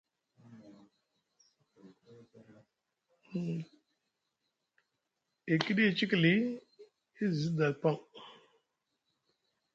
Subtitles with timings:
[5.51, 6.33] E kiɗi e cikili,
[7.21, 7.95] e zi sda paŋ.